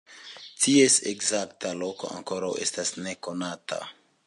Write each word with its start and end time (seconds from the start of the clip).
Ties 0.63 0.95
ekzakta 1.11 1.75
loko 1.83 2.11
ankoraŭ 2.21 2.51
estas 2.65 2.95
nekonata. 3.09 3.83